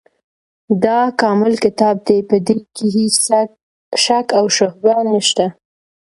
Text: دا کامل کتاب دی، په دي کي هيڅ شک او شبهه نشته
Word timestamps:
دا 0.83 0.99
کامل 1.21 1.53
کتاب 1.63 1.95
دی، 2.07 2.19
په 2.29 2.37
دي 2.45 2.55
کي 2.75 2.85
هيڅ 2.95 3.13
شک 4.03 4.27
او 4.39 4.45
شبهه 4.57 4.99
نشته 5.11 5.45